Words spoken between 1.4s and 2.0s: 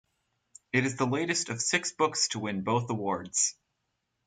of six